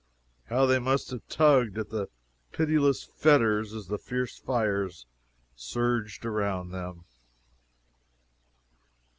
[0.45, 2.07] How they must have tugged at the
[2.51, 5.05] pitiless fetters as the fierce fires
[5.55, 7.03] surged around them!